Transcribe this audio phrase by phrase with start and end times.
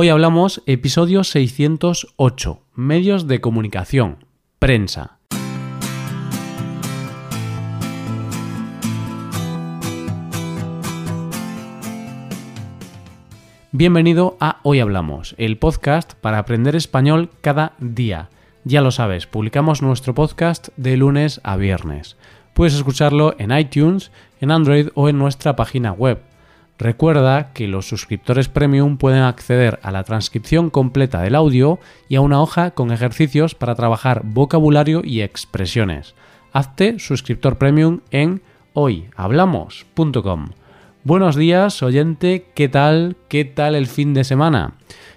[0.00, 4.26] Hoy hablamos episodio 608, medios de comunicación,
[4.60, 5.18] prensa.
[13.72, 18.28] Bienvenido a Hoy Hablamos, el podcast para aprender español cada día.
[18.62, 22.16] Ya lo sabes, publicamos nuestro podcast de lunes a viernes.
[22.54, 26.20] Puedes escucharlo en iTunes, en Android o en nuestra página web
[26.78, 32.20] Recuerda que los suscriptores premium pueden acceder a la transcripción completa del audio y a
[32.20, 36.14] una hoja con ejercicios para trabajar vocabulario y expresiones.
[36.52, 38.42] Hazte suscriptor premium en
[38.74, 40.50] hoyhablamos.com.
[41.02, 43.16] Buenos días, oyente, ¿qué tal?
[43.28, 44.74] ¿Qué tal el fin de semana?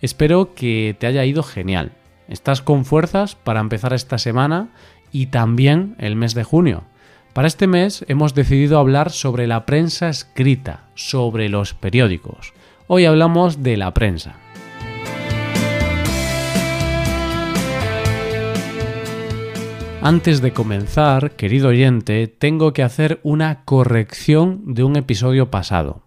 [0.00, 1.92] Espero que te haya ido genial.
[2.28, 4.70] ¿Estás con fuerzas para empezar esta semana
[5.12, 6.84] y también el mes de junio?
[7.32, 12.52] Para este mes hemos decidido hablar sobre la prensa escrita, sobre los periódicos.
[12.88, 14.36] Hoy hablamos de la prensa.
[20.02, 26.02] Antes de comenzar, querido oyente, tengo que hacer una corrección de un episodio pasado.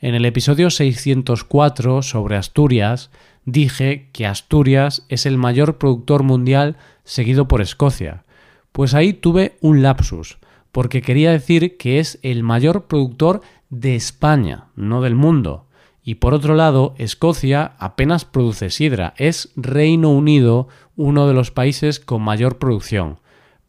[0.00, 3.10] En el episodio 604 sobre Asturias
[3.44, 8.24] dije que Asturias es el mayor productor mundial seguido por Escocia.
[8.72, 10.38] Pues ahí tuve un lapsus
[10.74, 15.66] porque quería decir que es el mayor productor de España, no del mundo.
[16.02, 22.00] Y por otro lado, Escocia apenas produce sidra, es Reino Unido uno de los países
[22.00, 23.20] con mayor producción,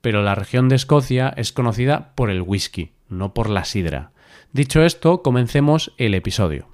[0.02, 4.10] pero la región de Escocia es conocida por el whisky, no por la sidra.
[4.52, 6.70] Dicho esto, comencemos el episodio.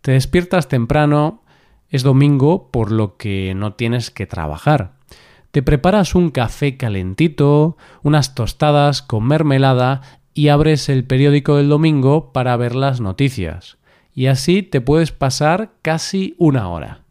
[0.00, 1.42] Te despiertas temprano,
[1.90, 4.92] es domingo, por lo que no tienes que trabajar
[5.54, 10.00] te preparas un café calentito, unas tostadas con mermelada
[10.34, 13.78] y abres el periódico del domingo para ver las noticias.
[14.16, 17.02] Y así te puedes pasar casi una hora.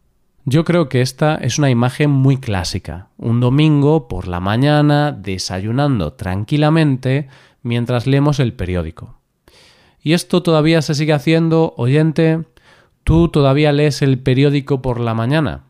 [0.44, 3.08] Yo creo que esta es una imagen muy clásica.
[3.18, 7.30] Un domingo por la mañana desayunando tranquilamente
[7.62, 9.22] mientras leemos el periódico.
[10.02, 12.42] ¿Y esto todavía se sigue haciendo, oyente?
[13.06, 15.64] ¿Tú todavía lees el periódico por la mañana?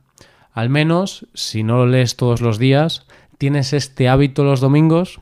[0.54, 3.06] Al menos, si no lo lees todos los días,
[3.38, 5.20] tienes este hábito los domingos.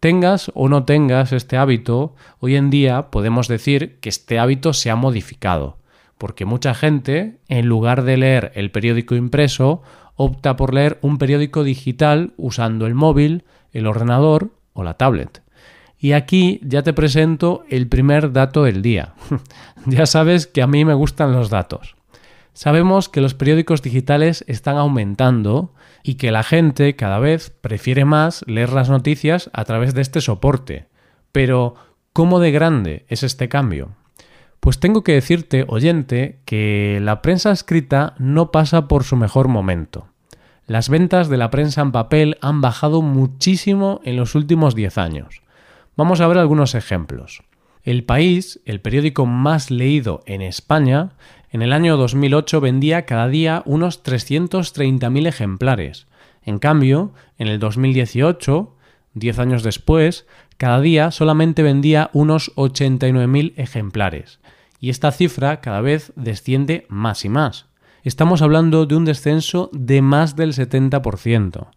[0.00, 4.90] Tengas o no tengas este hábito, hoy en día podemos decir que este hábito se
[4.90, 5.78] ha modificado,
[6.18, 9.82] porque mucha gente, en lugar de leer el periódico impreso,
[10.16, 15.42] opta por leer un periódico digital usando el móvil, el ordenador o la tablet.
[15.98, 19.14] Y aquí ya te presento el primer dato del día.
[19.86, 21.96] ya sabes que a mí me gustan los datos.
[22.54, 28.44] Sabemos que los periódicos digitales están aumentando y que la gente cada vez prefiere más
[28.46, 30.86] leer las noticias a través de este soporte.
[31.32, 31.74] Pero,
[32.12, 33.96] ¿cómo de grande es este cambio?
[34.60, 40.06] Pues tengo que decirte, oyente, que la prensa escrita no pasa por su mejor momento.
[40.66, 45.42] Las ventas de la prensa en papel han bajado muchísimo en los últimos 10 años.
[45.96, 47.42] Vamos a ver algunos ejemplos.
[47.82, 51.10] El País, el periódico más leído en España,
[51.54, 56.08] en el año 2008 vendía cada día unos 330.000 ejemplares.
[56.42, 58.74] En cambio, en el 2018,
[59.14, 60.26] 10 años después,
[60.56, 64.40] cada día solamente vendía unos 89.000 ejemplares.
[64.80, 67.66] Y esta cifra cada vez desciende más y más.
[68.02, 71.68] Estamos hablando de un descenso de más del 70%.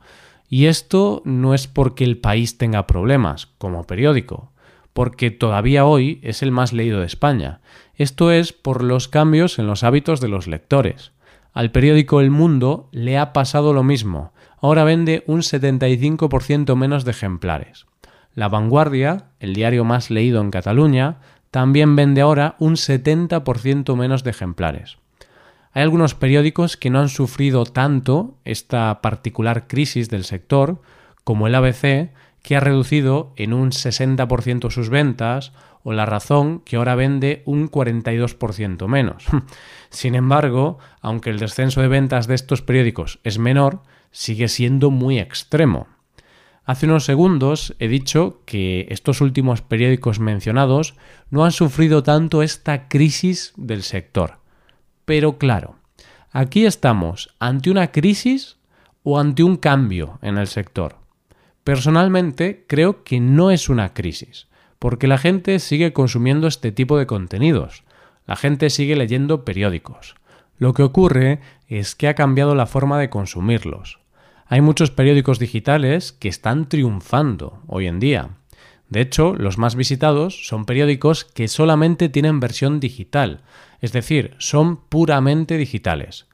[0.49, 4.51] Y esto no es porque el país tenga problemas, como periódico,
[4.97, 7.59] porque todavía hoy es el más leído de España.
[7.93, 11.11] Esto es por los cambios en los hábitos de los lectores.
[11.53, 14.33] Al periódico El Mundo le ha pasado lo mismo.
[14.59, 17.85] Ahora vende un 75% menos de ejemplares.
[18.33, 21.19] La Vanguardia, el diario más leído en Cataluña,
[21.51, 24.97] también vende ahora un 70% menos de ejemplares.
[25.73, 30.81] Hay algunos periódicos que no han sufrido tanto esta particular crisis del sector,
[31.23, 32.09] como el ABC,
[32.47, 35.51] que ha reducido en un 60% sus ventas,
[35.83, 39.25] o La Razón, que ahora vende un 42% menos.
[39.89, 45.19] Sin embargo, aunque el descenso de ventas de estos periódicos es menor, sigue siendo muy
[45.19, 45.87] extremo.
[46.63, 50.95] Hace unos segundos he dicho que estos últimos periódicos mencionados
[51.29, 54.39] no han sufrido tanto esta crisis del sector.
[55.03, 55.75] Pero claro,
[56.31, 58.55] aquí estamos ante una crisis
[59.03, 61.06] o ante un cambio en el sector.
[61.67, 64.47] Personalmente creo que no es una crisis,
[64.79, 67.83] porque la gente sigue consumiendo este tipo de contenidos.
[68.25, 70.15] La gente sigue leyendo periódicos.
[70.59, 73.99] Lo que ocurre es que ha cambiado la forma de consumirlos.
[74.45, 78.29] Hay muchos periódicos digitales que están triunfando hoy en día.
[78.87, 83.41] De hecho, los más visitados son periódicos que solamente tienen versión digital,
[83.81, 86.27] es decir, son puramente digitales.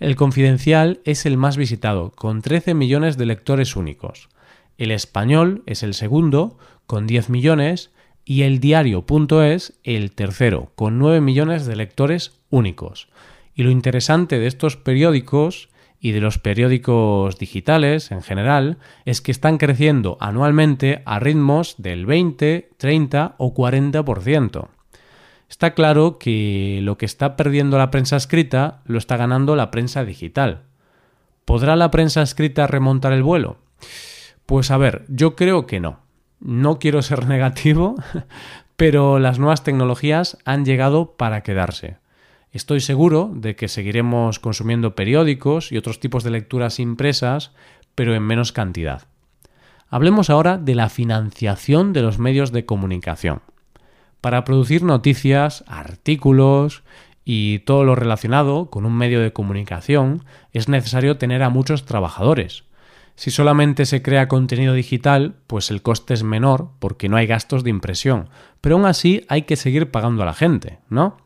[0.00, 4.28] El Confidencial es el más visitado, con 13 millones de lectores únicos.
[4.80, 6.56] El Español es el segundo,
[6.86, 7.90] con 10 millones,
[8.24, 13.10] y el Diario.es el tercero, con 9 millones de lectores únicos.
[13.54, 15.68] Y lo interesante de estos periódicos
[16.00, 22.06] y de los periódicos digitales en general es que están creciendo anualmente a ritmos del
[22.06, 24.68] 20, 30 o 40%.
[25.50, 30.06] Está claro que lo que está perdiendo la prensa escrita lo está ganando la prensa
[30.06, 30.62] digital.
[31.44, 33.58] ¿Podrá la prensa escrita remontar el vuelo?
[34.50, 36.00] Pues a ver, yo creo que no.
[36.40, 37.94] No quiero ser negativo,
[38.74, 41.98] pero las nuevas tecnologías han llegado para quedarse.
[42.50, 47.52] Estoy seguro de que seguiremos consumiendo periódicos y otros tipos de lecturas impresas,
[47.94, 49.02] pero en menos cantidad.
[49.88, 53.42] Hablemos ahora de la financiación de los medios de comunicación.
[54.20, 56.82] Para producir noticias, artículos
[57.24, 62.64] y todo lo relacionado con un medio de comunicación es necesario tener a muchos trabajadores.
[63.20, 67.62] Si solamente se crea contenido digital, pues el coste es menor porque no hay gastos
[67.62, 68.30] de impresión,
[68.62, 71.18] pero aún así hay que seguir pagando a la gente, ¿no?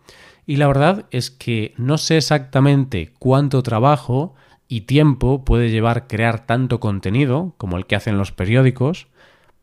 [0.44, 4.34] Y la verdad es que no sé exactamente cuánto trabajo
[4.66, 9.06] y tiempo puede llevar crear tanto contenido como el que hacen los periódicos,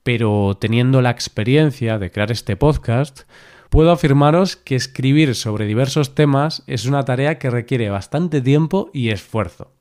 [0.02, 3.24] pero teniendo la experiencia de crear este podcast,
[3.70, 9.10] puedo afirmaros que escribir sobre diversos temas es una tarea que requiere bastante tiempo y
[9.10, 9.74] esfuerzo.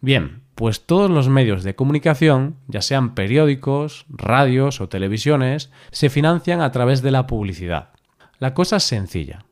[0.00, 6.62] Bien, pues todos los medios de comunicación, ya sean periódicos, radios o televisiones, se financian
[6.62, 7.90] a través de la publicidad.
[8.38, 9.44] La cosa es sencilla.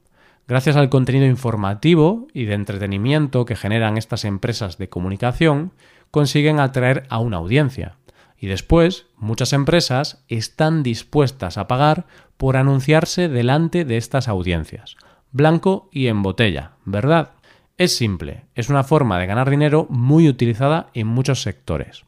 [0.48, 5.72] Gracias al contenido informativo y de entretenimiento que generan estas empresas de comunicación,
[6.10, 7.96] consiguen atraer a una audiencia.
[8.38, 12.06] Y después, muchas empresas están dispuestas a pagar
[12.38, 14.96] por anunciarse delante de estas audiencias.
[15.32, 17.32] Blanco y en botella, ¿verdad?
[17.76, 22.04] Es simple, es una forma de ganar dinero muy utilizada en muchos sectores.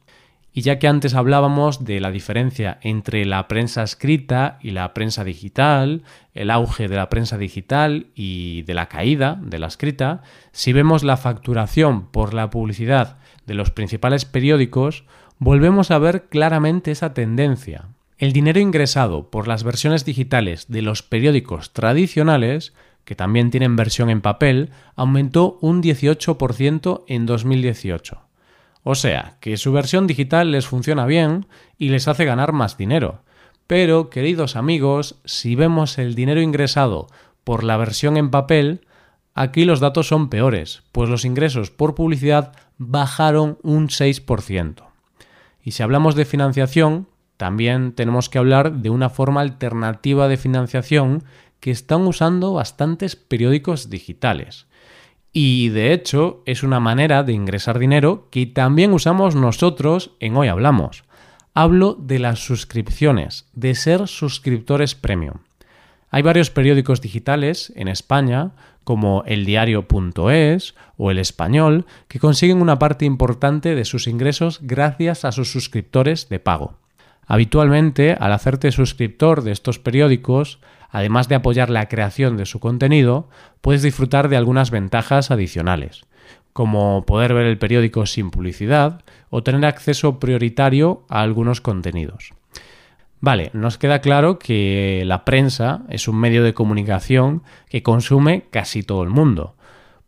[0.53, 5.25] Y ya que antes hablábamos de la diferencia entre la prensa escrita y la prensa
[5.25, 6.05] digital,
[6.35, 10.23] el auge de la prensa digital y de la caída de la escrita,
[10.53, 15.05] si vemos la facturación por la publicidad de los principales periódicos,
[15.39, 17.89] volvemos a ver claramente esa tendencia.
[18.19, 22.73] El dinero ingresado por las versiones digitales de los periódicos tradicionales,
[23.07, 28.21] que también tienen versión en papel, aumentó un 18% en 2018.
[28.83, 31.47] O sea, que su versión digital les funciona bien
[31.79, 33.23] y les hace ganar más dinero.
[33.69, 37.07] Pero, queridos amigos, si vemos el dinero ingresado
[37.45, 38.81] por la versión en papel,
[39.35, 44.83] aquí los datos son peores, pues los ingresos por publicidad bajaron un 6%.
[45.63, 47.07] Y si hablamos de financiación,
[47.37, 51.23] también tenemos que hablar de una forma alternativa de financiación
[51.61, 54.67] que están usando bastantes periódicos digitales.
[55.33, 60.49] Y de hecho es una manera de ingresar dinero que también usamos nosotros en Hoy
[60.49, 61.05] Hablamos.
[61.53, 65.39] Hablo de las suscripciones, de ser suscriptores premium.
[66.11, 68.53] Hay varios periódicos digitales en España,
[68.85, 75.25] como el diario.es o el español, que consiguen una parte importante de sus ingresos gracias
[75.25, 76.79] a sus suscriptores de pago.
[77.27, 83.29] Habitualmente, al hacerte suscriptor de estos periódicos, además de apoyar la creación de su contenido,
[83.61, 86.07] puedes disfrutar de algunas ventajas adicionales,
[86.53, 92.31] como poder ver el periódico sin publicidad o tener acceso prioritario a algunos contenidos.
[93.21, 98.83] Vale, nos queda claro que la prensa es un medio de comunicación que consume casi
[98.83, 99.56] todo el mundo.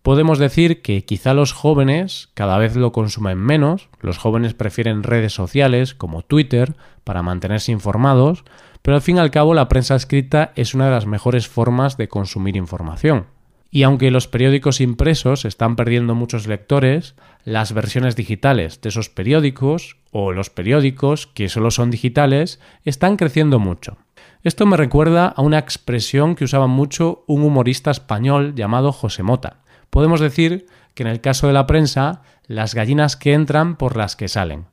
[0.02, 5.32] Podemos decir que quizá los jóvenes cada vez lo consumen menos, los jóvenes prefieren redes
[5.32, 8.44] sociales como Twitter para mantenerse informados,
[8.82, 11.96] pero al fin y al cabo la prensa escrita es una de las mejores formas
[11.96, 13.26] de consumir información.
[13.70, 17.14] Y aunque los periódicos impresos están perdiendo muchos lectores,
[17.44, 23.58] las versiones digitales de esos periódicos o los periódicos que solo son digitales están creciendo
[23.58, 23.98] mucho.
[24.42, 29.58] Esto me recuerda a una expresión que usaba mucho un humorista español llamado José Mota.
[29.90, 34.16] Podemos decir que en el caso de la prensa, las gallinas que entran por las
[34.16, 34.66] que salen.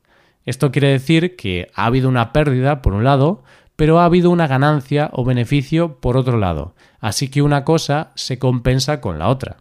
[0.44, 3.42] Esto quiere decir que ha habido una pérdida por un lado,
[3.76, 8.38] pero ha habido una ganancia o beneficio por otro lado, así que una cosa se
[8.38, 9.58] compensa con la otra.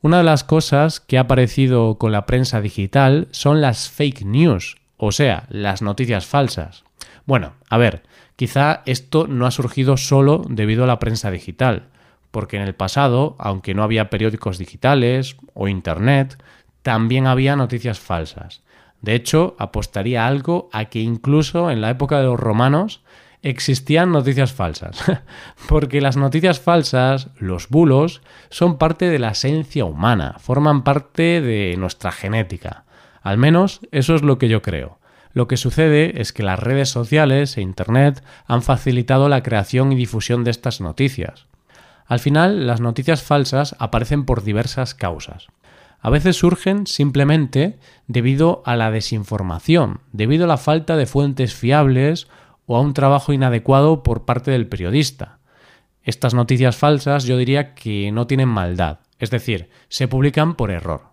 [0.00, 4.76] Una de las cosas que ha aparecido con la prensa digital son las fake news,
[4.96, 6.84] o sea, las noticias falsas.
[7.26, 8.02] Bueno, a ver,
[8.36, 11.88] quizá esto no ha surgido solo debido a la prensa digital,
[12.30, 16.42] porque en el pasado, aunque no había periódicos digitales o Internet,
[16.82, 18.62] también había noticias falsas.
[19.00, 23.02] De hecho, apostaría algo a que incluso en la época de los romanos
[23.42, 25.02] existían noticias falsas.
[25.68, 31.76] Porque las noticias falsas, los bulos, son parte de la esencia humana, forman parte de
[31.78, 32.84] nuestra genética.
[33.22, 34.98] Al menos eso es lo que yo creo.
[35.32, 39.96] Lo que sucede es que las redes sociales e Internet han facilitado la creación y
[39.96, 41.47] difusión de estas noticias.
[42.08, 45.46] Al final, las noticias falsas aparecen por diversas causas.
[46.00, 52.26] A veces surgen simplemente debido a la desinformación, debido a la falta de fuentes fiables
[52.66, 55.38] o a un trabajo inadecuado por parte del periodista.
[56.02, 61.08] Estas noticias falsas yo diría que no tienen maldad, es decir, se publican por error.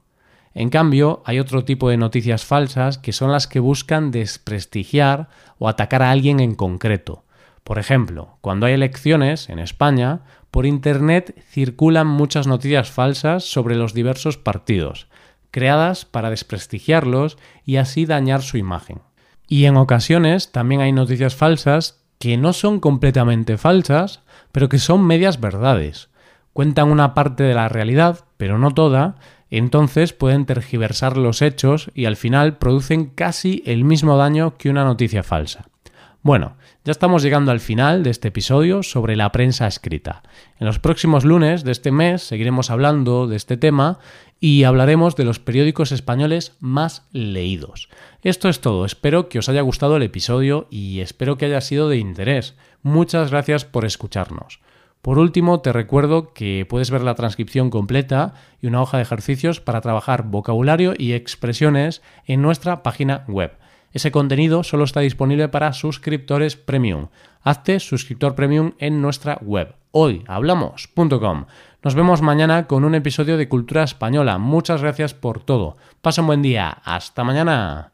[0.54, 5.28] En cambio, hay otro tipo de noticias falsas que son las que buscan desprestigiar
[5.60, 7.25] o atacar a alguien en concreto.
[7.66, 10.20] Por ejemplo, cuando hay elecciones en España,
[10.52, 15.08] por Internet circulan muchas noticias falsas sobre los diversos partidos,
[15.50, 19.00] creadas para desprestigiarlos y así dañar su imagen.
[19.48, 25.04] Y en ocasiones también hay noticias falsas que no son completamente falsas, pero que son
[25.04, 26.10] medias verdades.
[26.54, 29.16] Cuentan una parte de la realidad, pero no toda,
[29.50, 34.84] entonces pueden tergiversar los hechos y al final producen casi el mismo daño que una
[34.84, 35.66] noticia falsa.
[36.26, 40.24] Bueno, ya estamos llegando al final de este episodio sobre la prensa escrita.
[40.60, 44.00] En los próximos lunes de este mes seguiremos hablando de este tema
[44.40, 47.90] y hablaremos de los periódicos españoles más leídos.
[48.24, 51.90] Esto es todo, espero que os haya gustado el episodio y espero que haya sido
[51.90, 52.56] de interés.
[52.82, 54.62] Muchas gracias por escucharnos.
[55.04, 59.62] Por último, te recuerdo que puedes ver la transcripción completa y una hoja de ejercicios
[59.62, 63.52] para trabajar vocabulario y expresiones en nuestra página web
[63.96, 67.08] ese contenido solo está disponible para suscriptores premium.
[67.42, 71.46] Hazte suscriptor premium en nuestra web hoyhablamos.com.
[71.82, 74.38] Nos vemos mañana con un episodio de Cultura Española.
[74.38, 75.78] Muchas gracias por todo.
[76.02, 76.70] Pasa un buen día.
[76.84, 77.92] Hasta mañana.